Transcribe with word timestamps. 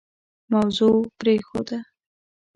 موضوع 0.53 0.97
پرېښوده. 1.19 1.79